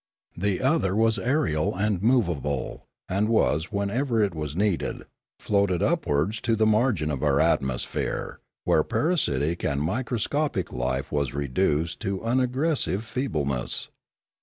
[0.35, 5.03] The other was aerial and movable, and was, whenever it was needed,
[5.39, 11.99] floated upwards to the margin of our atmosphere, where parasitic and microscopic life was reduced
[11.99, 13.91] to unaggressive feebleness.